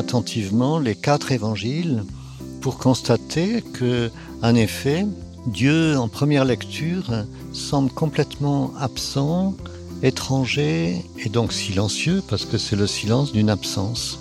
attentivement 0.00 0.78
les 0.78 0.94
quatre 0.94 1.30
évangiles 1.30 2.04
pour 2.62 2.78
constater 2.78 3.62
que, 3.62 4.10
en 4.42 4.54
effet, 4.54 5.06
Dieu, 5.46 5.98
en 5.98 6.08
première 6.08 6.46
lecture, 6.46 7.04
semble 7.52 7.90
complètement 7.90 8.72
absent, 8.78 9.54
étranger 10.02 11.04
et 11.24 11.28
donc 11.28 11.52
silencieux, 11.52 12.22
parce 12.28 12.46
que 12.46 12.56
c'est 12.56 12.76
le 12.76 12.86
silence 12.86 13.32
d'une 13.32 13.50
absence. 13.50 14.20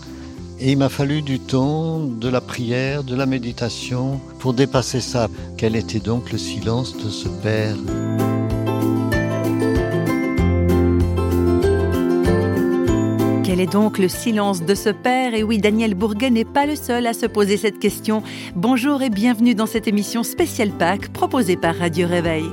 Et 0.60 0.74
il 0.74 0.78
m'a 0.78 0.90
fallu 0.90 1.22
du 1.22 1.40
temps, 1.40 2.00
de 2.00 2.28
la 2.28 2.42
prière, 2.42 3.06
de 3.06 3.16
la 3.16 3.26
méditation, 3.26 4.20
pour 4.40 4.54
dépasser 4.54 5.00
ça. 5.00 5.30
Quel 5.56 5.78
était 5.78 6.02
donc 6.02 6.34
le 6.34 6.38
silence 6.38 6.98
de 6.98 7.10
ce 7.10 7.30
Père? 7.30 7.78
Quel 13.50 13.62
est 13.62 13.66
donc 13.66 13.98
le 13.98 14.10
silence 14.10 14.62
de 14.62 14.76
ce 14.76 14.90
père? 14.90 15.34
Et 15.34 15.42
oui, 15.42 15.58
Daniel 15.58 15.96
Bourguet 15.96 16.30
n'est 16.30 16.46
pas 16.46 16.68
le 16.68 16.76
seul 16.76 17.08
à 17.08 17.14
se 17.14 17.26
poser 17.26 17.58
cette 17.58 17.80
question. 17.80 18.22
Bonjour 18.56 19.02
et 19.02 19.10
bienvenue 19.10 19.56
dans 19.56 19.66
cette 19.66 19.88
émission 19.88 20.22
spéciale 20.22 20.70
Pâques 20.70 21.12
proposée 21.12 21.58
par 21.58 21.76
Radio 21.76 22.08
Réveil. 22.08 22.46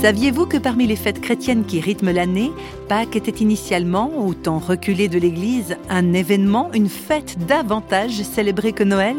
Saviez-vous 0.00 0.46
que 0.46 0.56
parmi 0.56 0.86
les 0.86 0.96
fêtes 0.96 1.20
chrétiennes 1.20 1.66
qui 1.66 1.78
rythment 1.78 2.12
l'année, 2.12 2.52
Pâques 2.88 3.16
était 3.16 3.42
initialement, 3.42 4.10
au 4.24 4.32
temps 4.32 4.58
reculé 4.58 5.08
de 5.08 5.18
l'Église, 5.18 5.76
un 5.90 6.14
événement, 6.14 6.70
une 6.72 6.88
fête 6.88 7.36
davantage 7.46 8.22
célébrée 8.22 8.72
que 8.72 8.82
Noël? 8.82 9.16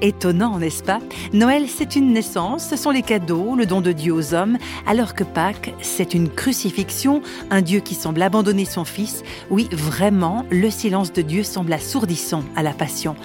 Étonnant, 0.00 0.58
n'est-ce 0.58 0.82
pas? 0.82 1.00
Noël, 1.34 1.66
c'est 1.68 1.96
une 1.96 2.14
naissance, 2.14 2.66
ce 2.66 2.76
sont 2.76 2.90
les 2.92 3.02
cadeaux, 3.02 3.56
le 3.56 3.66
don 3.66 3.82
de 3.82 3.92
Dieu 3.92 4.14
aux 4.14 4.32
hommes, 4.32 4.56
alors 4.86 5.14
que 5.14 5.22
Pâques, 5.22 5.74
c'est 5.82 6.14
une 6.14 6.30
crucifixion, 6.30 7.20
un 7.50 7.60
Dieu 7.60 7.80
qui 7.80 7.94
semble 7.94 8.22
abandonner 8.22 8.64
son 8.64 8.86
Fils. 8.86 9.24
Oui, 9.50 9.68
vraiment, 9.70 10.46
le 10.50 10.70
silence 10.70 11.12
de 11.12 11.20
Dieu 11.20 11.42
semble 11.42 11.74
assourdissant 11.74 12.42
à 12.56 12.62
la 12.62 12.72
passion. 12.72 13.16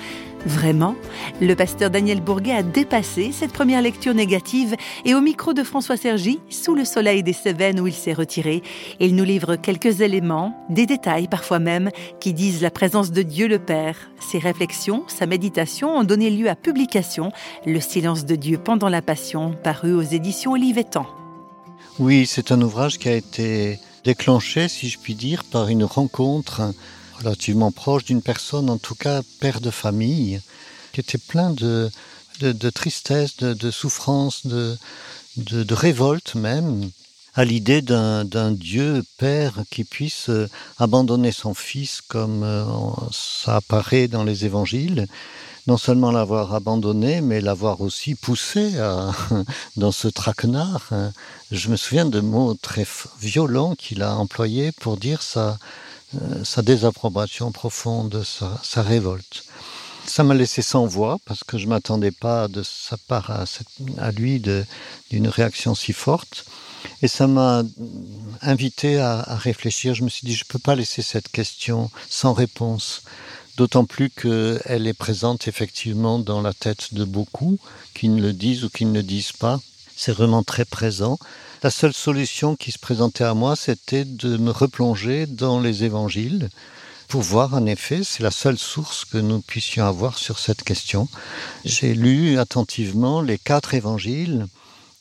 Vraiment 0.47 0.95
Le 1.41 1.55
pasteur 1.55 1.89
Daniel 1.89 2.21
Bourguet 2.21 2.53
a 2.53 2.63
dépassé 2.63 3.33
cette 3.33 3.51
première 3.51 3.81
lecture 3.81 4.13
négative 4.13 4.77
et 5.03 5.13
au 5.13 5.19
micro 5.19 5.53
de 5.53 5.61
François 5.61 5.97
Sergi, 5.97 6.39
sous 6.49 6.73
le 6.73 6.85
soleil 6.85 7.21
des 7.21 7.33
Cévennes 7.33 7.81
où 7.81 7.87
il 7.87 7.93
s'est 7.93 8.13
retiré, 8.13 8.63
il 9.01 9.13
nous 9.17 9.25
livre 9.25 9.57
quelques 9.57 9.99
éléments, 9.99 10.55
des 10.69 10.85
détails 10.85 11.27
parfois 11.27 11.59
même, 11.59 11.89
qui 12.21 12.33
disent 12.33 12.61
la 12.61 12.71
présence 12.71 13.11
de 13.11 13.23
Dieu 13.23 13.49
le 13.49 13.59
Père. 13.59 14.09
Ses 14.21 14.39
réflexions, 14.39 15.03
sa 15.07 15.25
méditation 15.25 15.97
ont 15.97 16.05
donné 16.05 16.29
lieu 16.29 16.47
à 16.47 16.55
publication, 16.55 17.33
Le 17.65 17.81
silence 17.81 18.23
de 18.23 18.35
Dieu 18.35 18.57
pendant 18.57 18.87
la 18.87 19.01
Passion, 19.01 19.53
paru 19.61 19.93
aux 19.93 20.01
éditions 20.01 20.53
Olivetan. 20.53 21.07
Oui, 21.99 22.25
c'est 22.25 22.53
un 22.53 22.61
ouvrage 22.61 22.99
qui 22.99 23.09
a 23.09 23.15
été 23.15 23.79
déclenché, 24.05 24.69
si 24.69 24.87
je 24.87 24.97
puis 24.97 25.13
dire, 25.13 25.43
par 25.43 25.67
une 25.67 25.83
rencontre 25.83 26.61
relativement 27.19 27.71
proche 27.71 28.05
d'une 28.05 28.21
personne, 28.21 28.69
en 28.69 28.77
tout 28.77 28.95
cas 28.95 29.21
père 29.39 29.61
de 29.61 29.71
famille, 29.71 30.41
qui 30.93 30.99
était 30.99 31.17
plein 31.17 31.51
de, 31.51 31.89
de, 32.39 32.69
tristesse, 32.69 33.37
de, 33.37 33.53
de 33.53 33.71
souffrance, 33.71 34.45
de, 34.45 34.77
de, 35.37 35.73
révolte 35.73 36.35
même, 36.35 36.89
à 37.33 37.45
l'idée 37.45 37.81
d'un 37.81 38.51
Dieu 38.51 39.03
Père 39.17 39.61
qui 39.69 39.83
puisse 39.83 40.29
euh, 40.29 40.49
abandonner 40.79 41.31
son 41.31 41.53
Fils 41.53 42.01
comme 42.01 42.41
euh, 42.43 42.65
ça 43.11 43.57
apparaît 43.57 44.07
dans 44.07 44.23
les 44.23 44.45
évangiles, 44.45 45.07
non 45.67 45.77
seulement 45.77 46.11
l'avoir 46.11 46.55
abandonné, 46.55 47.21
mais 47.21 47.41
l'avoir 47.41 47.81
aussi 47.81 48.15
poussé 48.15 48.71
dans 49.75 49.91
ce 49.91 50.07
traquenard. 50.07 50.89
Je 51.51 51.69
me 51.69 51.75
souviens 51.75 52.05
de 52.05 52.21
mots 52.21 52.55
très 52.55 52.87
violents 53.19 53.75
qu'il 53.75 54.01
a 54.01 54.15
employés 54.15 54.71
pour 54.71 54.97
dire 54.97 55.21
ça 55.21 55.59
euh, 56.15 56.43
sa 56.43 56.61
désapprobation 56.61 57.51
profonde, 57.51 58.23
sa, 58.23 58.81
révolte. 58.81 59.43
Ça 60.05 60.23
m'a 60.23 60.33
laissé 60.33 60.61
sans 60.61 60.85
voix 60.85 61.17
parce 61.25 61.43
que 61.43 61.57
je 61.57 61.67
m'attendais 61.67 62.11
pas 62.11 62.47
de 62.47 62.63
sa 62.63 62.95
part 62.95 63.29
à, 63.97 64.11
lui 64.11 64.41
d'une 65.11 65.27
réaction 65.27 65.75
si 65.75 65.91
forte. 65.91 66.45
Et 67.01 67.09
ça 67.09 67.27
m'a 67.27 67.63
invité 68.41 68.99
à, 68.99 69.19
à, 69.19 69.35
réfléchir. 69.35 69.95
Je 69.95 70.03
me 70.03 70.09
suis 70.09 70.25
dit, 70.25 70.33
je 70.33 70.45
peux 70.45 70.59
pas 70.59 70.75
laisser 70.75 71.01
cette 71.01 71.27
question 71.27 71.91
sans 72.09 72.31
réponse. 72.31 73.01
D'autant 73.57 73.85
plus 73.85 74.09
qu'elle 74.09 74.87
est 74.87 74.93
présente 74.93 75.47
effectivement 75.47 76.19
dans 76.19 76.41
la 76.41 76.53
tête 76.53 76.93
de 76.93 77.03
beaucoup 77.03 77.57
qui 77.93 78.07
ne 78.07 78.21
le 78.21 78.31
disent 78.31 78.63
ou 78.63 78.69
qui 78.69 78.85
ne 78.85 78.93
le 78.93 79.03
disent 79.03 79.33
pas. 79.33 79.59
C'est 79.97 80.11
vraiment 80.13 80.43
très 80.43 80.63
présent. 80.63 81.17
La 81.63 81.71
seule 81.71 81.93
solution 81.93 82.55
qui 82.55 82.71
se 82.71 82.77
présentait 82.77 83.23
à 83.23 83.33
moi, 83.33 83.55
c'était 83.55 84.05
de 84.05 84.37
me 84.37 84.51
replonger 84.51 85.25
dans 85.25 85.59
les 85.59 85.83
évangiles 85.83 86.49
pour 87.07 87.21
voir, 87.21 87.55
en 87.55 87.65
effet, 87.65 88.01
c'est 88.03 88.21
la 88.21 88.31
seule 88.31 88.59
source 88.59 89.05
que 89.05 89.17
nous 89.17 89.41
puissions 89.41 89.85
avoir 89.85 90.19
sur 90.19 90.37
cette 90.37 90.61
question. 90.63 91.07
J'ai 91.65 91.95
lu 91.95 92.37
attentivement 92.37 93.21
les 93.21 93.39
quatre 93.39 93.73
évangiles 93.73 94.45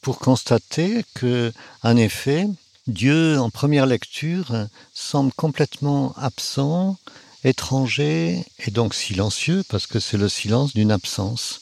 pour 0.01 0.19
constater 0.19 1.05
que, 1.15 1.53
en 1.83 1.97
effet, 1.97 2.49
Dieu, 2.87 3.39
en 3.39 3.51
première 3.51 3.87
lecture, 3.87 4.47
semble 4.95 5.33
complètement 5.33 6.15
absent, 6.17 6.97
étranger 7.45 8.47
et 8.65 8.71
donc 8.71 8.95
silencieux, 8.95 9.63
parce 9.69 9.87
que 9.87 10.01
c'est 10.01 10.17
le 10.17 10.31
silence 10.31 10.73
d'une 10.73 10.93
absence. 10.93 11.61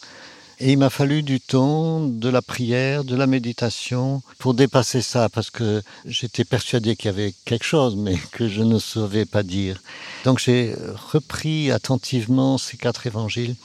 Et 0.61 0.73
il 0.73 0.79
m'a 0.79 0.91
fallu 0.91 1.23
du 1.23 1.41
temps, 1.41 2.01
de 2.01 2.29
la 2.29 2.43
prière, 2.43 3.05
de 3.05 3.17
la 3.17 3.27
méditation 3.27 4.23
pour 4.39 4.55
dépasser 4.55 5.03
ça, 5.03 5.29
parce 5.29 5.51
que 5.51 5.83
j'étais 6.05 6.45
persuadé 6.45 6.97
qu'il 6.97 7.07
y 7.07 7.15
avait 7.15 7.35
quelque 7.45 7.65
chose, 7.65 7.97
mais 7.97 8.17
que 8.33 8.49
je 8.49 8.63
ne 8.63 8.79
savais 8.79 9.25
pas 9.25 9.43
dire. 9.43 9.83
Donc 10.25 10.39
j'ai 10.39 10.75
repris 11.13 11.71
attentivement 11.71 12.59
ces 12.59 12.77
quatre 12.77 13.07
évangiles 13.07 13.57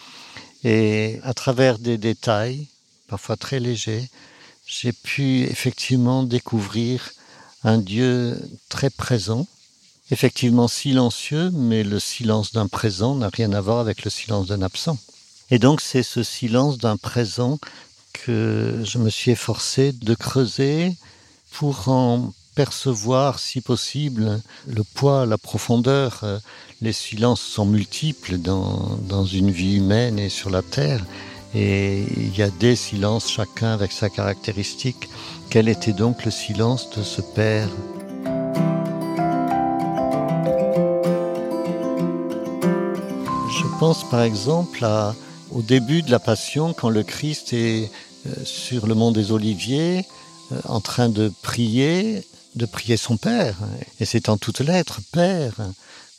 et 0.64 1.20
à 1.24 1.34
travers 1.34 1.80
des 1.80 1.98
détails, 1.98 2.68
parfois 3.08 3.38
très 3.38 3.60
légers, 3.60 4.10
j'ai 4.66 4.92
pu 4.92 5.44
effectivement 5.44 6.24
découvrir 6.24 7.12
un 7.64 7.78
Dieu 7.78 8.38
très 8.68 8.90
présent, 8.90 9.48
effectivement 10.12 10.68
silencieux, 10.68 11.50
mais 11.52 11.84
le 11.84 12.00
silence 12.00 12.52
d'un 12.52 12.68
présent 12.68 13.16
n'a 13.16 13.30
rien 13.30 13.54
à 13.54 13.62
voir 13.62 13.80
avec 13.80 14.04
le 14.04 14.10
silence 14.10 14.48
d'un 14.48 14.62
absent. 14.62 14.98
Et 15.52 15.60
donc 15.60 15.82
c'est 15.82 16.04
ce 16.04 16.24
silence 16.24 16.78
d'un 16.78 16.98
présent 16.98 17.60
que 18.14 18.82
je 18.84 18.98
me 18.98 19.10
suis 19.10 19.32
efforcé 19.32 19.92
de 19.94 20.14
creuser 20.14 20.96
pour 21.52 21.90
en 21.90 22.34
percevoir, 22.56 23.40
si 23.40 23.62
possible, 23.62 24.42
le 24.68 24.84
poids, 24.84 25.26
la 25.26 25.38
profondeur. 25.38 26.24
Les 26.82 26.94
silences 26.94 27.42
sont 27.42 27.66
multiples 27.66 28.38
dans, 28.38 28.98
dans 29.08 29.26
une 29.26 29.50
vie 29.50 29.78
humaine 29.78 30.20
et 30.20 30.30
sur 30.30 30.50
la 30.50 30.62
Terre. 30.62 31.04
Et 31.56 32.04
il 32.16 32.38
y 32.38 32.44
a 32.44 32.50
des 32.50 32.76
silences, 32.76 33.32
chacun 33.32 33.72
avec 33.74 33.92
sa 33.92 34.10
caractéristique. 34.10 35.10
Quel 35.50 35.68
était 35.68 35.94
donc 35.94 36.26
le 36.26 36.32
silence 36.32 36.92
de 36.92 37.02
ce 37.02 37.22
Père? 37.22 37.70
Je 43.58 43.80
pense 43.80 44.08
par 44.10 44.22
exemple 44.22 44.84
à 44.84 45.16
au 45.52 45.62
début 45.62 46.02
de 46.02 46.12
la 46.12 46.20
Passion, 46.20 46.74
quand 46.74 46.90
le 46.90 47.04
Christ 47.04 47.54
est 47.54 47.92
euh, 48.28 48.34
sur 48.44 48.88
le 48.88 48.96
mont 48.96 49.12
des 49.12 49.32
Oliviers, 49.32 50.06
euh, 50.52 50.60
en 50.66 50.82
train 50.82 51.10
de 51.10 51.32
prier, 51.42 52.24
de 52.56 52.66
prier 52.66 52.98
son 52.98 53.18
Père. 53.18 53.58
Et 54.00 54.06
c'est 54.06 54.30
en 54.30 54.38
toutes 54.38 54.60
lettres, 54.60 55.02
Père, 55.12 55.56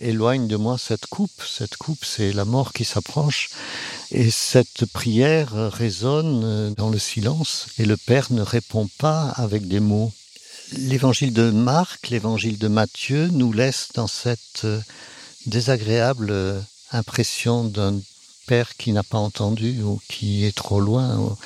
éloigne 0.00 0.48
de 0.48 0.56
moi 0.56 0.78
cette 0.78 1.06
coupe. 1.06 1.42
Cette 1.46 1.76
coupe, 1.76 2.04
c'est 2.04 2.32
la 2.32 2.44
mort 2.44 2.72
qui 2.72 2.84
s'approche. 2.84 3.50
Et 4.10 4.30
cette 4.30 4.86
prière 4.86 5.52
résonne 5.72 6.42
euh, 6.44 6.70
dans 6.70 6.90
le 6.90 6.98
silence, 6.98 7.66
et 7.78 7.84
le 7.84 7.96
Père 7.96 8.32
ne 8.32 8.42
répond 8.42 8.88
pas 8.98 9.28
avec 9.30 9.68
des 9.68 9.80
mots. 9.80 10.12
L'évangile 10.72 11.32
de 11.32 11.50
Marc, 11.50 12.08
l'évangile 12.10 12.58
de 12.58 12.68
Matthieu 12.68 13.28
nous 13.32 13.52
laisse 13.52 13.88
dans 13.94 14.06
cette 14.06 14.66
désagréable 15.46 16.62
impression 16.92 17.64
d'un 17.64 17.98
père 18.50 18.76
qui 18.76 18.90
n'a 18.90 19.04
pas 19.04 19.18
entendu 19.18 19.80
ou 19.80 20.00
qui 20.08 20.44
est 20.44 20.56
trop 20.56 20.80
loin. 20.80 21.36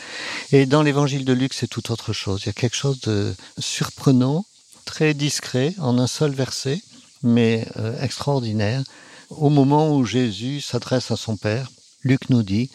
Et 0.52 0.64
dans 0.64 0.82
l'évangile 0.82 1.26
de 1.26 1.34
Luc, 1.34 1.52
c'est 1.52 1.68
tout 1.68 1.92
autre 1.92 2.14
chose. 2.14 2.40
Il 2.42 2.46
y 2.46 2.48
a 2.48 2.54
quelque 2.54 2.76
chose 2.84 3.00
de 3.00 3.34
surprenant, 3.58 4.46
très 4.86 5.12
discret, 5.12 5.74
en 5.78 5.98
un 5.98 6.06
seul 6.06 6.32
verset, 6.32 6.80
mais 7.22 7.68
euh, 7.76 8.00
extraordinaire. 8.00 8.82
Au 9.28 9.50
moment 9.50 9.94
où 9.94 10.06
Jésus 10.06 10.62
s'adresse 10.62 11.10
à 11.10 11.16
son 11.16 11.36
Père, 11.36 11.70
Luc 12.04 12.30
nous 12.30 12.42
dit, 12.42 12.70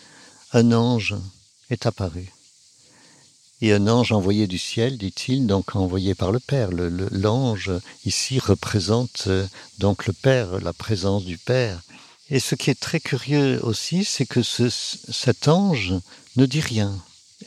un 0.54 0.74
ange 0.74 1.16
est 1.72 1.88
apparu. 1.88 2.32
Et 3.62 3.74
un 3.74 3.88
ange 3.88 4.12
envoyé 4.12 4.46
du 4.46 4.60
ciel, 4.60 5.00
dit-il, 5.00 5.48
donc 5.48 5.75
envoyé 5.75 6.14
par 6.14 6.32
le 6.32 6.40
Père. 6.40 6.70
L'ange 6.72 7.72
ici 8.06 8.38
représente 8.38 9.24
euh, 9.25 9.48
donc 9.80 10.06
le 10.06 10.14
Père, 10.14 10.62
la 10.62 10.74
présence 10.74 11.25
du 11.25 11.40
Père. 11.40 11.82
Et 12.31 12.40
ce 12.40 12.56
qui 12.56 12.70
est 12.70 12.80
très 12.80 13.00
curieux 13.00 13.60
aussi, 13.64 14.06
c'est 14.06 14.26
que 14.26 14.44
ce, 14.44 14.70
cet 14.70 15.48
ange 15.48 15.94
ne 16.36 16.46
dit 16.46 16.62
rien. 16.62 16.94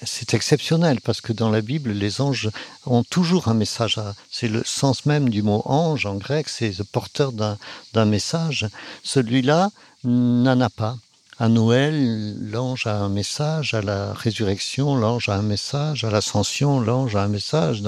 c'est 0.05 0.35
exceptionnel 0.35 1.01
parce 1.01 1.21
que 1.21 1.33
dans 1.33 1.51
la 1.51 1.61
Bible, 1.61 1.93
les 1.93 2.21
anges 2.21 2.51
ont 2.87 3.05
toujours 3.05 3.49
un 3.49 3.55
message. 3.55 4.01
C'est 4.31 4.49
le 4.49 4.63
sens 4.65 5.07
même 5.07 5.29
du 5.29 5.43
mot 5.43 5.63
ange 5.67 6.07
en 6.07 6.17
grec, 6.17 6.49
c'est 6.49 6.77
le 6.79 6.85
porteur 6.85 7.33
d'un 7.33 8.05
message. 8.05 8.67
Celui-là 9.05 9.71
n'en 10.05 10.61
a 10.61 10.71
pas. 10.71 10.97
À 11.39 11.49
Noël, 11.49 12.37
l'ange 12.41 12.87
a 12.87 12.97
un 12.97 13.09
message, 13.09 13.75
à 13.75 13.83
la 13.83 14.13
résurrection, 14.13 14.97
l'ange 14.97 15.29
a 15.29 15.35
un 15.35 15.43
message, 15.43 16.05
à 16.05 16.11
l'ascension, 16.11 16.81
l'ange 16.81 17.17
a 17.17 17.23
un 17.23 17.29
message, 17.29 17.83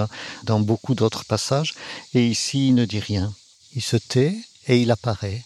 dans 0.45 0.61
beaucoup 0.61 0.95
d'autres 0.95 1.25
passages. 1.25 1.75
Et 2.15 2.27
ici, 2.27 2.69
il 2.69 2.75
ne 2.75 2.85
dit 2.85 3.01
rien. 3.01 3.33
Il 3.75 3.83
se 3.83 3.97
tait 3.97 4.37
et 4.67 4.81
il 4.81 4.91
apparaît. 4.91 5.43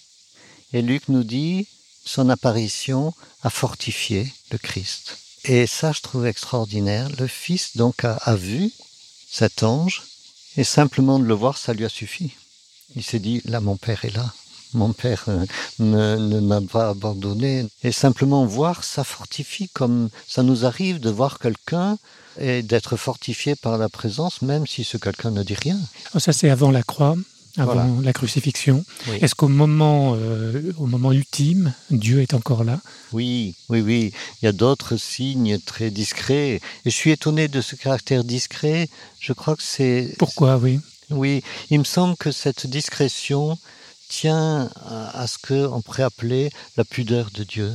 Et 0.73 0.83
Luc 0.83 1.09
nous 1.09 1.25
dit, 1.25 1.67
son 2.05 2.29
apparition 2.29 3.15
a 3.43 3.51
fortifié 3.51 4.33
le 4.51 4.59
Christ. 4.59 5.19
Et 5.45 5.67
ça, 5.67 5.93
je 5.93 6.03
trouve 6.03 6.27
extraordinaire. 6.27 7.09
Le 7.19 7.27
Fils, 7.27 7.77
donc, 7.77 8.05
a, 8.05 8.37
vu 8.37 8.71
cet 9.31 9.63
ange, 9.63 10.03
et 10.57 10.65
simplement 10.65 11.19
de 11.19 11.25
le 11.25 11.35
voir, 11.35 11.57
ça 11.57 11.73
lui 11.73 11.85
a 11.85 11.89
suffi. 11.89 12.33
Il 12.97 13.03
s'est 13.03 13.19
dit, 13.19 13.41
là, 13.45 13.61
mon 13.61 13.77
Père 13.77 14.05
est 14.05 14.15
là. 14.15 14.33
Mon 14.75 14.93
Père 14.93 15.25
euh, 15.29 15.47
ne 15.79 16.41
m'a 16.41 16.61
pas 16.61 16.91
abandonné. 16.91 17.67
Et 17.83 17.93
simplement 17.93 18.45
voir, 18.45 18.85
ça 18.85 19.05
fortifie, 19.05 19.69
comme 19.69 20.11
ça 20.27 20.43
nous 20.43 20.67
arrive 20.67 21.01
de 21.01 21.09
voir 21.09 21.39
quelqu'un 21.39 21.99
et 22.39 22.63
d'être 22.63 22.97
fortifié 22.97 23.57
par 23.57 23.79
la 23.79 23.89
présence, 23.89 24.43
même 24.43 24.67
si 24.67 24.85
ce 24.85 24.97
quelqu'un 24.97 25.31
ne 25.31 25.43
dit 25.43 25.55
rien. 25.55 25.79
Oh, 26.15 26.19
ça, 26.19 26.33
c'est 26.33 26.51
avant 26.51 26.71
la 26.71 26.83
croix 26.83 27.17
avant 27.59 27.75
voilà. 27.75 27.89
la 28.03 28.13
crucifixion. 28.13 28.85
Oui. 29.09 29.19
Est-ce 29.21 29.35
qu'au 29.35 29.49
moment, 29.49 30.15
euh, 30.17 30.73
au 30.79 30.87
moment 30.87 31.13
ultime, 31.13 31.73
Dieu 31.91 32.23
est 32.23 32.35
encore 32.35 32.65
là? 32.65 32.81
Oui, 33.13 33.55
oui, 33.69 33.81
oui. 33.81 34.13
Il 34.41 34.47
y 34.47 34.49
a 34.49 34.53
d'autres 34.53 34.97
signes 34.97 35.59
très 35.59 35.91
discrets. 35.91 36.61
Et 36.85 36.91
je 36.91 36.91
suis 36.91 37.11
étonné 37.11 37.49
de 37.49 37.61
ce 37.61 37.77
caractère 37.77 38.25
discret. 38.25 38.89
Je 39.21 39.33
crois 39.33 39.57
que 39.57 39.63
c'est. 39.63 40.15
Pourquoi, 40.19 40.57
oui? 40.59 40.81
Oui, 41.11 41.43
il 41.71 41.79
me 41.79 41.85
semble 41.85 42.17
que 42.17 42.31
cette 42.31 42.67
discrétion 42.67 43.59
tient 44.09 44.71
à, 44.87 45.27
ce 45.27 45.39
qu'on 45.39 45.81
pourrait 45.83 46.03
appeler 46.03 46.51
la 46.77 46.85
pudeur 46.85 47.31
de 47.33 47.45
Dieu. 47.45 47.73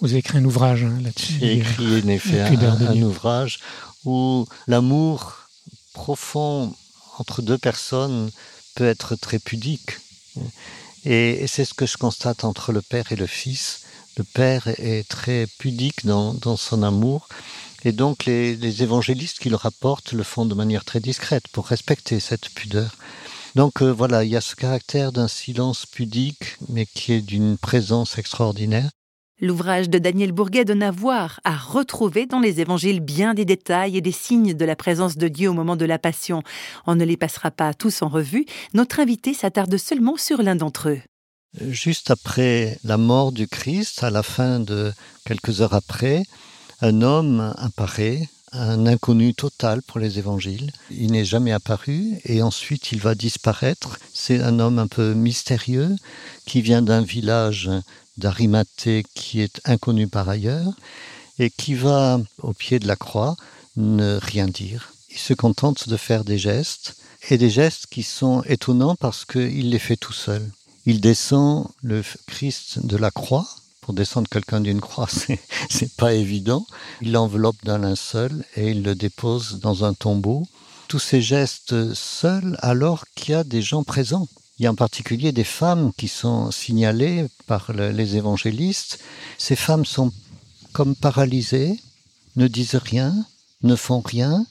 Vous 0.00 0.10
avez 0.10 0.18
écrit 0.18 0.38
un 0.38 0.44
ouvrage 0.44 0.84
hein, 0.84 0.98
là-dessus. 1.02 1.34
J'ai 1.40 1.58
écrit 1.58 2.02
en 2.02 2.08
effet 2.08 2.40
un, 2.40 2.86
un 2.86 3.02
ouvrage 3.02 3.58
où 4.04 4.46
l'amour 4.68 5.48
profond 5.92 6.72
entre 7.18 7.42
deux 7.42 7.58
personnes 7.58 8.30
peut 8.78 8.86
être 8.86 9.16
très 9.16 9.40
pudique. 9.40 9.98
Et, 11.04 11.48
c'est 11.48 11.64
ce 11.64 11.74
que 11.74 11.84
je 11.84 11.96
constate 11.96 12.44
entre 12.44 12.70
le 12.70 12.80
Père 12.80 13.10
et 13.10 13.16
le 13.16 13.26
Fils. 13.26 13.80
Le 14.16 14.22
Père 14.22 14.68
est 14.68 15.08
très 15.08 15.48
pudique 15.58 16.06
dans, 16.06 16.56
son 16.56 16.84
amour. 16.84 17.28
Et 17.84 17.90
donc 17.90 18.24
les, 18.24 18.54
les, 18.54 18.82
évangélistes 18.84 19.40
qui 19.40 19.50
le 19.50 19.56
rapportent 19.56 20.12
le 20.12 20.22
font 20.22 20.46
de 20.46 20.54
manière 20.54 20.84
très 20.84 21.00
discrète 21.00 21.48
pour 21.48 21.66
respecter 21.66 22.20
cette 22.20 22.50
pudeur. 22.50 22.94
Donc 23.56 23.82
euh, 23.82 23.90
voilà, 23.90 24.22
il 24.22 24.30
y 24.30 24.36
a 24.36 24.40
ce 24.40 24.54
caractère 24.54 25.10
d'un 25.10 25.28
silence 25.28 25.84
pudique, 25.84 26.56
mais 26.68 26.86
qui 26.86 27.14
est 27.14 27.20
d'une 27.20 27.58
présence 27.58 28.16
extraordinaire. 28.16 28.90
L'ouvrage 29.40 29.88
de 29.88 30.00
Daniel 30.00 30.32
Bourguet 30.32 30.64
donne 30.64 30.82
à 30.82 30.90
voir, 30.90 31.38
à 31.44 31.56
retrouver 31.56 32.26
dans 32.26 32.40
les 32.40 32.60
évangiles 32.60 32.98
bien 32.98 33.34
des 33.34 33.44
détails 33.44 33.96
et 33.96 34.00
des 34.00 34.10
signes 34.10 34.54
de 34.54 34.64
la 34.64 34.74
présence 34.74 35.16
de 35.16 35.28
Dieu 35.28 35.48
au 35.48 35.52
moment 35.52 35.76
de 35.76 35.84
la 35.84 36.00
Passion. 36.00 36.42
On 36.88 36.96
ne 36.96 37.04
les 37.04 37.16
passera 37.16 37.52
pas 37.52 37.72
tous 37.72 38.02
en 38.02 38.08
revue. 38.08 38.46
Notre 38.74 38.98
invité 38.98 39.34
s'attarde 39.34 39.76
seulement 39.76 40.16
sur 40.16 40.42
l'un 40.42 40.56
d'entre 40.56 40.88
eux. 40.88 41.00
Juste 41.70 42.10
après 42.10 42.78
la 42.82 42.96
mort 42.96 43.30
du 43.30 43.46
Christ, 43.46 44.02
à 44.02 44.10
la 44.10 44.24
fin 44.24 44.58
de 44.58 44.92
quelques 45.24 45.60
heures 45.60 45.74
après, 45.74 46.24
un 46.80 47.00
homme 47.00 47.54
apparaît, 47.58 48.28
un 48.50 48.86
inconnu 48.86 49.34
total 49.34 49.82
pour 49.82 50.00
les 50.00 50.18
évangiles. 50.18 50.72
Il 50.90 51.12
n'est 51.12 51.24
jamais 51.24 51.52
apparu 51.52 52.18
et 52.24 52.42
ensuite 52.42 52.90
il 52.90 52.98
va 52.98 53.14
disparaître. 53.14 54.00
C'est 54.12 54.40
un 54.40 54.58
homme 54.58 54.80
un 54.80 54.88
peu 54.88 55.14
mystérieux 55.14 55.94
qui 56.44 56.60
vient 56.60 56.82
d'un 56.82 57.02
village 57.02 57.70
d'Arimathée 58.18 59.04
qui 59.14 59.40
est 59.40 59.60
inconnu 59.64 60.08
par 60.08 60.28
ailleurs 60.28 60.72
et 61.38 61.50
qui 61.50 61.74
va 61.74 62.20
au 62.42 62.52
pied 62.52 62.78
de 62.78 62.88
la 62.88 62.96
croix 62.96 63.36
ne 63.76 64.18
rien 64.20 64.46
dire. 64.46 64.92
Il 65.10 65.18
se 65.18 65.34
contente 65.34 65.88
de 65.88 65.96
faire 65.96 66.24
des 66.24 66.38
gestes 66.38 66.96
et 67.30 67.38
des 67.38 67.50
gestes 67.50 67.86
qui 67.86 68.02
sont 68.02 68.42
étonnants 68.44 68.96
parce 68.96 69.24
qu'il 69.24 69.70
les 69.70 69.78
fait 69.78 69.96
tout 69.96 70.12
seul. 70.12 70.50
Il 70.86 71.00
descend 71.00 71.68
le 71.82 72.02
Christ 72.26 72.86
de 72.86 72.96
la 72.96 73.10
croix. 73.10 73.46
Pour 73.80 73.94
descendre 73.94 74.28
quelqu'un 74.28 74.60
d'une 74.60 74.82
croix, 74.82 75.08
c'est 75.70 75.96
pas 75.96 76.12
évident. 76.12 76.66
Il 77.00 77.12
l'enveloppe 77.12 77.64
d'un 77.64 77.78
linceul 77.78 78.44
et 78.54 78.70
il 78.70 78.82
le 78.82 78.94
dépose 78.94 79.60
dans 79.60 79.84
un 79.84 79.94
tombeau. 79.94 80.46
Tous 80.88 80.98
ces 80.98 81.22
gestes 81.22 81.94
seuls 81.94 82.58
alors 82.60 83.04
qu'il 83.14 83.32
y 83.32 83.34
a 83.34 83.44
des 83.44 83.62
gens 83.62 83.84
présents. 83.84 84.28
Il 84.58 84.64
y 84.64 84.66
a 84.66 84.72
en 84.72 84.74
particulier 84.74 85.32
des 85.32 85.44
femmes 85.44 85.92
qui 85.96 86.08
sont 86.08 86.50
signalées 86.50 87.26
par 87.46 87.72
le, 87.72 87.90
les 87.90 88.16
évangélistes. 88.16 88.98
Ces 89.38 89.56
femmes 89.56 89.84
sont 89.84 90.12
comme 90.72 90.96
paralysées, 90.96 91.78
ne 92.36 92.48
disent 92.48 92.74
rien, 92.74 93.14
ne 93.62 93.76
font 93.76 94.00
rien 94.00 94.44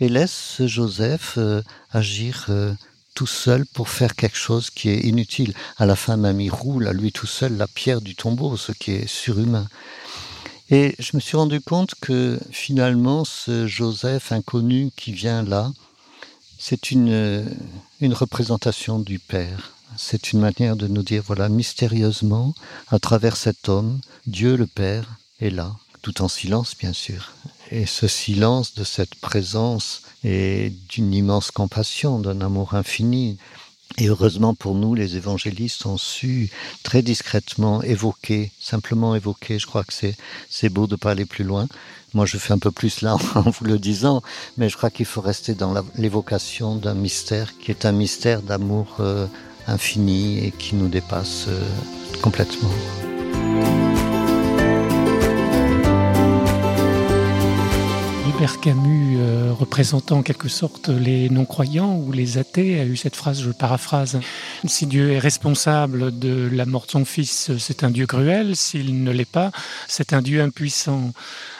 et 0.00 0.08
laissent 0.08 0.64
Joseph 0.64 1.34
euh, 1.36 1.62
agir 1.90 2.46
euh, 2.48 2.74
tout 3.14 3.26
seul 3.26 3.66
pour 3.66 3.88
faire 3.88 4.14
quelque 4.14 4.36
chose 4.36 4.70
qui 4.70 4.88
est 4.88 5.00
inutile. 5.00 5.52
À 5.76 5.84
la 5.84 5.96
fin, 5.96 6.16
même 6.16 6.40
il 6.40 6.50
roule 6.50 6.86
à 6.86 6.92
lui 6.92 7.12
tout 7.12 7.26
seul 7.26 7.56
la 7.56 7.66
pierre 7.66 8.00
du 8.00 8.14
tombeau, 8.14 8.56
ce 8.56 8.72
qui 8.72 8.92
est 8.92 9.06
surhumain. 9.06 9.66
Et 10.70 10.94
je 11.00 11.10
me 11.14 11.20
suis 11.20 11.36
rendu 11.36 11.60
compte 11.60 11.94
que 12.00 12.38
finalement, 12.52 13.24
ce 13.24 13.66
Joseph 13.66 14.30
inconnu 14.30 14.90
qui 14.96 15.12
vient 15.12 15.42
là, 15.42 15.72
c'est 16.60 16.90
une, 16.90 17.46
une 18.02 18.12
représentation 18.12 18.98
du 18.98 19.18
Père. 19.18 19.72
C'est 19.96 20.32
une 20.32 20.40
manière 20.40 20.76
de 20.76 20.86
nous 20.86 21.02
dire, 21.02 21.22
voilà, 21.26 21.48
mystérieusement, 21.48 22.54
à 22.88 22.98
travers 22.98 23.36
cet 23.36 23.70
homme, 23.70 24.00
Dieu 24.26 24.56
le 24.56 24.66
Père 24.66 25.16
est 25.40 25.50
là, 25.50 25.74
tout 26.02 26.20
en 26.20 26.28
silence, 26.28 26.76
bien 26.78 26.92
sûr. 26.92 27.32
Et 27.70 27.86
ce 27.86 28.06
silence 28.06 28.74
de 28.74 28.84
cette 28.84 29.14
présence 29.14 30.02
est 30.22 30.70
d'une 30.90 31.14
immense 31.14 31.50
compassion, 31.50 32.18
d'un 32.18 32.42
amour 32.42 32.74
infini. 32.74 33.38
Et 33.98 34.08
heureusement 34.08 34.54
pour 34.54 34.74
nous, 34.74 34.94
les 34.94 35.16
évangélistes 35.16 35.84
ont 35.84 35.98
su 35.98 36.50
très 36.82 37.02
discrètement 37.02 37.82
évoquer, 37.82 38.50
simplement 38.58 39.14
évoquer, 39.14 39.58
je 39.58 39.66
crois 39.66 39.84
que 39.84 39.92
c'est 40.48 40.68
beau 40.68 40.86
de 40.86 40.96
pas 40.96 41.10
aller 41.10 41.26
plus 41.26 41.44
loin, 41.44 41.66
Moi, 42.14 42.26
je 42.26 42.38
fais 42.38 42.52
un 42.52 42.58
peu 42.58 42.70
plus 42.70 43.02
là 43.02 43.16
en 43.34 43.50
vous 43.50 43.64
le 43.64 43.78
disant, 43.78 44.22
mais 44.56 44.68
je 44.68 44.76
crois 44.76 44.90
qu'il 44.90 45.06
faut 45.06 45.20
rester 45.20 45.54
dans 45.54 45.74
l'évocation 45.96 46.76
d'un 46.76 46.94
mystère 46.94 47.56
qui 47.58 47.70
est 47.70 47.84
un 47.84 47.92
mystère 47.92 48.42
d'amour 48.42 48.96
euh, 49.00 49.26
infini 49.66 50.44
et 50.44 50.50
qui 50.50 50.74
nous 50.74 50.88
dépasse 50.88 51.46
euh, 51.48 51.62
complètement. 52.22 52.70
Albert 58.40 58.60
Camus, 58.60 59.18
euh, 59.18 59.52
représentant 59.52 60.20
en 60.20 60.22
quelque 60.22 60.48
sorte 60.48 60.88
les 60.88 61.28
non-croyants 61.28 61.98
ou 61.98 62.10
les 62.10 62.38
athées, 62.38 62.80
a 62.80 62.86
eu 62.86 62.96
cette 62.96 63.14
phrase, 63.14 63.42
je 63.42 63.50
paraphrase 63.50 64.18
Si 64.64 64.86
Dieu 64.86 65.12
est 65.12 65.18
responsable 65.18 66.18
de 66.18 66.48
la 66.50 66.64
mort 66.64 66.86
de 66.86 66.92
son 66.92 67.04
fils, 67.04 67.50
c'est 67.58 67.84
un 67.84 67.90
Dieu 67.90 68.06
cruel, 68.06 68.56
s'il 68.56 69.04
ne 69.04 69.10
l'est 69.10 69.30
pas, 69.30 69.50
c'est 69.88 70.14
un 70.14 70.22
Dieu 70.22 70.40
impuissant. 70.40 71.12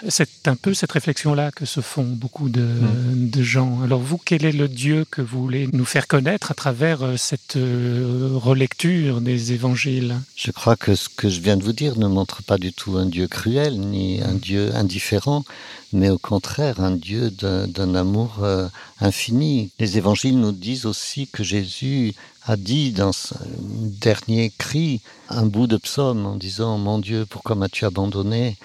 C'est 0.09 0.49
un 0.49 0.57
peu 0.57 0.73
cette 0.73 0.93
réflexion-là 0.93 1.51
que 1.51 1.67
se 1.67 1.83
font 1.83 2.05
beaucoup 2.05 2.49
de, 2.49 2.63
mmh. 2.63 3.29
de 3.29 3.43
gens. 3.43 3.83
Alors 3.85 4.01
vous, 4.01 4.17
quel 4.17 4.47
est 4.47 4.53
le 4.53 4.67
Dieu 4.67 5.05
que 5.11 5.21
vous 5.21 5.43
voulez 5.43 5.69
nous 5.75 5.85
faire 5.85 6.07
connaître 6.07 6.51
à 6.51 6.55
travers 6.55 7.03
euh, 7.03 7.19
cette 7.19 7.57
euh, 7.57 8.31
relecture 8.37 9.21
des 9.21 9.53
évangiles? 9.53 10.17
Je 10.35 10.51
crois 10.51 10.77
que 10.77 10.95
ce 10.95 11.11
que 11.11 11.29
je 11.29 11.43
viens 11.43 11.59
de 11.59 11.63
vous 11.63 11.75
dire 11.75 11.99
ne 11.99 12.07
montre 12.07 12.43
pas 12.43 12.57
du 12.57 12.73
tout 12.73 12.97
un 12.97 13.05
Dieu 13.05 13.29
cruel 13.29 13.79
ni 13.79 14.23
un 14.23 14.33
Dieu 14.33 14.75
indifférent 14.75 15.45
mais 15.93 16.11
au 16.11 16.19
contraire 16.19 16.81
un 16.81 16.93
Dieu 16.93 17.31
d'un 17.31 17.95
amour 17.95 18.39
euh, 18.43 18.69
infini. 19.01 19.71
Les 19.79 19.99
évangiles 19.99 20.39
nous 20.39 20.53
disent 20.53 20.87
aussi 20.87 21.27
que 21.27 21.43
Jésus 21.43 22.15
a 22.45 22.57
dit 22.57 22.93
dans 22.93 23.13
ce 23.13 23.35
dernier 23.59 24.53
cri 24.57 25.01
un 25.29 25.47
bout 25.47 25.67
de 25.67 25.77
psaume 25.77 26.27
en 26.27 26.37
disant 26.37 26.79
mon 26.79 26.99
Dieu 26.99 27.27
pourquoi 27.29 27.57
m'as-tu 27.57 27.85
abandonné? 27.85 28.57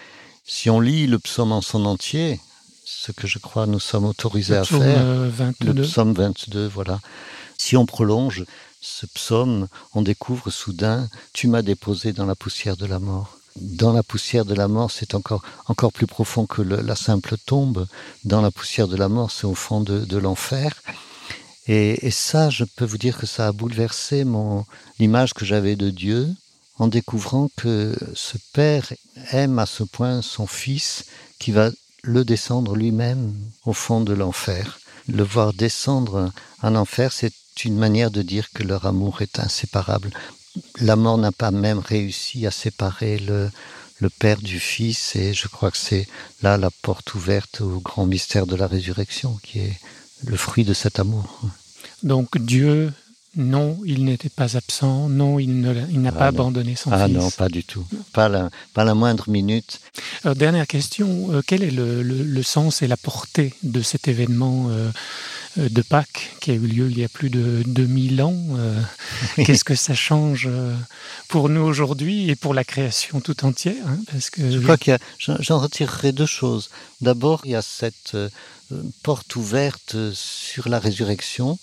Si 0.43 0.69
on 0.69 0.79
lit 0.79 1.07
le 1.07 1.19
psaume 1.19 1.51
en 1.51 1.61
son 1.61 1.85
entier 1.85 2.39
ce 2.85 3.11
que 3.11 3.27
je 3.27 3.39
crois 3.39 3.65
nous 3.65 3.79
sommes 3.79 4.05
autorisés 4.05 4.57
à 4.57 4.63
faire 4.63 5.03
22. 5.03 5.73
le 5.73 5.81
psaume 5.81 6.13
22 6.13 6.67
voilà 6.67 6.99
si 7.57 7.75
on 7.75 7.85
prolonge 7.87 8.45
ce 8.79 9.07
psaume 9.07 9.67
on 9.93 10.03
découvre 10.03 10.51
soudain 10.51 11.09
tu 11.33 11.47
m'as 11.47 11.63
déposé 11.63 12.13
dans 12.13 12.27
la 12.27 12.35
poussière 12.35 12.77
de 12.77 12.85
la 12.85 12.99
mort 12.99 13.39
dans 13.55 13.93
la 13.93 14.03
poussière 14.03 14.45
de 14.45 14.53
la 14.53 14.67
mort 14.67 14.91
c'est 14.91 15.15
encore 15.15 15.43
encore 15.67 15.93
plus 15.93 16.07
profond 16.07 16.45
que 16.45 16.61
la 16.61 16.95
simple 16.95 17.35
tombe 17.45 17.87
dans 18.23 18.41
la 18.41 18.51
poussière 18.51 18.87
de 18.87 18.97
la 18.97 19.09
mort 19.09 19.31
c'est 19.31 19.47
au 19.47 19.55
fond 19.55 19.81
de, 19.81 20.05
de 20.05 20.17
l'enfer 20.17 20.81
et, 21.67 22.05
et 22.05 22.11
ça 22.11 22.49
je 22.49 22.63
peux 22.63 22.85
vous 22.85 22.97
dire 22.97 23.17
que 23.17 23.25
ça 23.25 23.47
a 23.47 23.51
bouleversé 23.51 24.23
mon 24.23 24.65
l'image 24.99 25.33
que 25.33 25.45
j'avais 25.45 25.75
de 25.75 25.89
dieu 25.89 26.27
en 26.77 26.87
découvrant 26.87 27.49
que 27.55 27.95
ce 28.13 28.37
père 28.53 28.91
aime 29.31 29.59
à 29.59 29.65
ce 29.65 29.83
point 29.83 30.21
son 30.21 30.47
fils 30.47 31.05
qui 31.39 31.51
va 31.51 31.71
le 32.05 32.23
descendre 32.23 32.75
lui-même 32.75 33.33
au 33.65 33.73
fond 33.73 34.01
de 34.01 34.13
l'enfer. 34.13 34.79
Le 35.07 35.23
voir 35.23 35.53
descendre 35.53 36.31
en 36.61 36.75
enfer, 36.75 37.11
c'est 37.11 37.33
une 37.63 37.77
manière 37.77 38.11
de 38.11 38.21
dire 38.21 38.49
que 38.53 38.63
leur 38.63 38.85
amour 38.85 39.21
est 39.21 39.39
inséparable. 39.39 40.11
La 40.79 40.95
mort 40.95 41.17
n'a 41.17 41.31
pas 41.31 41.51
même 41.51 41.79
réussi 41.79 42.45
à 42.45 42.51
séparer 42.51 43.17
le, 43.19 43.49
le 43.99 44.09
Père 44.09 44.41
du 44.41 44.59
Fils, 44.59 45.15
et 45.15 45.33
je 45.33 45.47
crois 45.47 45.71
que 45.71 45.77
c'est 45.77 46.07
là 46.41 46.57
la 46.57 46.69
porte 46.71 47.13
ouverte 47.15 47.61
au 47.61 47.79
grand 47.79 48.05
mystère 48.05 48.45
de 48.45 48.55
la 48.55 48.67
résurrection, 48.67 49.39
qui 49.43 49.59
est 49.59 49.79
le 50.25 50.37
fruit 50.37 50.63
de 50.63 50.73
cet 50.73 50.99
amour. 50.99 51.41
Donc 52.03 52.37
Dieu, 52.37 52.91
non, 53.35 53.77
il 53.85 54.05
n'était 54.05 54.29
pas 54.29 54.55
absent, 54.55 55.09
non, 55.09 55.39
il 55.39 55.59
n'a 55.59 56.11
pas 56.11 56.27
abandonné 56.27 56.75
son 56.75 56.91
fils. 56.91 56.99
Ah 57.01 57.07
non, 57.07 57.29
pas 57.31 57.49
du 57.49 57.63
tout, 57.63 57.85
pas 58.13 58.29
la, 58.29 58.49
pas 58.73 58.83
la 58.83 58.95
moindre 58.95 59.29
minute. 59.29 59.79
Alors, 60.23 60.35
dernière 60.35 60.67
question, 60.67 61.27
euh, 61.31 61.41
quel 61.45 61.63
est 61.63 61.71
le, 61.71 62.01
le, 62.01 62.23
le, 62.23 62.43
sens 62.43 62.81
et 62.81 62.87
la 62.87 62.97
portée 62.97 63.53
de 63.63 63.81
cet 63.81 64.07
événement 64.07 64.67
euh, 64.69 64.75
euh, 64.75 64.91
de 65.57 65.81
Pâques 65.81 66.35
qui 66.41 66.51
a 66.51 66.53
eu 66.53 66.59
lieu 66.59 66.89
il 66.89 66.99
y 66.99 67.03
a 67.03 67.09
plus 67.09 67.29
de 67.29 67.63
2000 67.65 68.21
ans. 68.21 68.35
Euh, 68.57 68.81
qu'est-ce 69.37 69.63
que 69.63 69.75
ça 69.75 69.93
change 69.93 70.47
euh, 70.49 70.75
pour 71.27 71.49
nous 71.49 71.61
aujourd'hui 71.61 72.29
et 72.29 72.35
pour 72.35 72.53
la 72.53 72.63
création 72.63 73.21
tout 73.21 73.45
entière 73.45 73.87
hein, 73.87 73.99
parce 74.11 74.29
que 74.29 74.51
Je 74.51 74.59
crois 74.59 74.77
qu'il 74.77 74.97
j'en 75.19 75.59
retirerai 75.59 76.11
deux 76.11 76.25
choses. 76.25 76.69
D'abord, 77.01 77.41
il 77.45 77.51
y 77.51 77.55
a 77.55 77.61
cette 77.61 78.17
porte 79.03 79.35
ouverte 79.35 79.95
sur 80.13 80.69
la 80.69 80.79
résurrection 80.79 81.59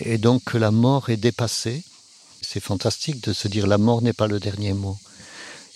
et 0.00 0.18
donc 0.18 0.44
que 0.44 0.58
la 0.58 0.70
mort 0.70 1.10
est 1.10 1.16
dépassée. 1.16 1.82
C'est 2.42 2.60
fantastique 2.60 3.22
de 3.22 3.32
se 3.32 3.48
dire 3.48 3.66
la 3.66 3.78
mort 3.78 4.02
n'est 4.02 4.12
pas 4.12 4.26
le 4.26 4.40
dernier 4.40 4.72
mot. 4.72 4.98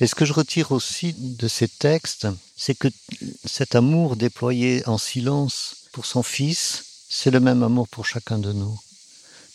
Et 0.01 0.07
ce 0.07 0.15
que 0.15 0.25
je 0.25 0.33
retire 0.33 0.73
aussi 0.73 1.15
de 1.17 1.47
ces 1.47 1.69
textes, 1.69 2.27
c'est 2.57 2.75
que 2.75 2.89
cet 3.45 3.75
amour 3.75 4.17
déployé 4.17 4.83
en 4.89 4.99
silence 4.99 5.77
pour 5.93 6.05
son 6.05 6.23
fils, 6.23 6.94
c'est 7.17 7.31
le 7.31 7.39
même 7.39 7.63
amour 7.63 7.87
pour 7.87 8.05
chacun 8.05 8.39
de 8.39 8.53
nous. 8.53 8.77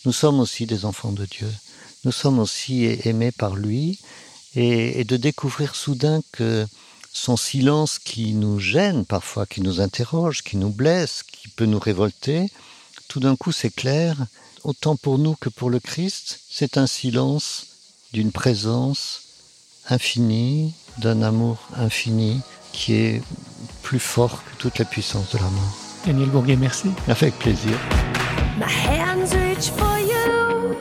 Nous 0.06 0.14
sommes 0.14 0.40
aussi 0.40 0.64
des 0.64 0.86
enfants 0.86 1.12
de 1.12 1.26
Dieu. 1.26 1.52
Nous 2.04 2.10
sommes 2.10 2.38
aussi 2.38 2.86
aimés 3.04 3.32
par 3.32 3.54
lui 3.54 3.98
et, 4.54 5.04
de 5.04 5.18
découvrir 5.18 5.74
soudain 5.74 6.22
que 6.32 6.66
son 7.12 7.36
silence 7.36 7.98
qui 7.98 8.32
nous 8.32 8.58
gêne 8.58 9.04
parfois, 9.04 9.44
qui 9.44 9.60
nous 9.60 9.82
interroge, 9.82 10.42
qui 10.42 10.56
nous 10.56 10.70
blesse, 10.70 11.22
qui 11.22 11.48
peut 11.48 11.66
nous 11.66 11.78
révolter, 11.78 12.50
tout 13.08 13.20
d'un 13.20 13.36
coup 13.36 13.52
s'éclaire, 13.52 14.16
autant 14.64 14.96
pour 14.96 15.18
nous 15.18 15.34
que 15.34 15.50
pour 15.50 15.68
le 15.68 15.80
Christ, 15.80 16.40
c'est 16.48 16.78
un 16.78 16.86
silence 16.86 17.66
d'une 18.14 18.32
présence 18.32 19.20
infinie, 19.90 20.72
d'un 20.96 21.20
amour 21.20 21.58
infini 21.76 22.40
qui 22.72 22.94
est 22.94 23.22
plus 23.82 24.00
fort 24.00 24.42
que 24.44 24.56
toute 24.56 24.78
la 24.78 24.86
puissance 24.86 25.30
de 25.32 25.38
la 25.38 25.50
mort. 25.50 25.79
Daniel 26.06 26.28
Bourguet, 26.30 26.56
merci. 26.56 26.90
Avec 27.08 27.38
plaisir. 27.38 27.72
My 28.58 28.66
hands 28.66 29.34
reach 29.34 29.70
for 29.70 29.98
you. 29.98 30.76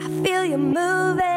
I 0.00 0.24
feel 0.24 0.44
you 0.44 0.58
moving. 0.58 1.35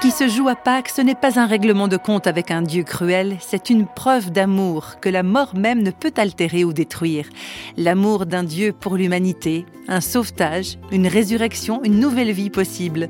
Qui 0.00 0.10
se 0.10 0.28
joue 0.28 0.48
à 0.48 0.56
Pâques, 0.56 0.88
ce 0.88 1.00
n'est 1.00 1.14
pas 1.14 1.38
un 1.38 1.46
règlement 1.46 1.88
de 1.88 1.96
compte 1.96 2.26
avec 2.26 2.50
un 2.50 2.60
Dieu 2.60 2.82
cruel, 2.82 3.36
c'est 3.40 3.70
une 3.70 3.86
preuve 3.86 4.30
d'amour 4.30 5.00
que 5.00 5.08
la 5.08 5.22
mort 5.22 5.54
même 5.54 5.82
ne 5.82 5.90
peut 5.90 6.12
altérer 6.16 6.64
ou 6.64 6.72
détruire. 6.72 7.28
L'amour 7.76 8.26
d'un 8.26 8.42
Dieu 8.42 8.72
pour 8.72 8.96
l'humanité, 8.96 9.64
un 9.88 10.00
sauvetage, 10.00 10.78
une 10.92 11.06
résurrection, 11.06 11.82
une 11.84 12.00
nouvelle 12.00 12.32
vie 12.32 12.50
possible. 12.50 13.08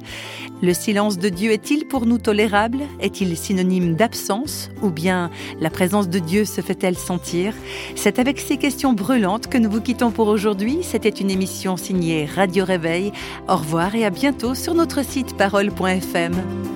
Le 0.62 0.74
silence 0.74 1.18
de 1.18 1.28
Dieu 1.28 1.50
est-il 1.50 1.86
pour 1.86 2.06
nous 2.06 2.18
tolérable? 2.18 2.80
Est-il 3.00 3.36
synonyme 3.36 3.94
d'absence 3.94 4.70
Ou 4.82 4.90
bien 4.90 5.30
la 5.60 5.70
présence 5.70 6.08
de 6.08 6.18
Dieu 6.18 6.44
se 6.44 6.60
fait-elle 6.60 6.98
sentir? 6.98 7.54
C'est 7.94 8.18
avec 8.18 8.38
ces 8.38 8.58
questions 8.58 8.92
brûlantes 8.92 9.48
que 9.48 9.58
nous 9.58 9.70
vous 9.70 9.80
quittons 9.80 10.10
pour 10.10 10.28
aujourd'hui. 10.28 10.80
C'était 10.82 11.08
une 11.08 11.30
émission 11.30 11.76
signée 11.76 12.26
Radio 12.26 12.64
Réveil. 12.64 13.12
Au 13.48 13.56
revoir 13.56 13.94
et 13.94 14.04
à 14.04 14.10
bientôt 14.10 14.54
sur 14.54 14.74
notre 14.74 15.04
site 15.04 15.36
parole.fm. 15.36 16.75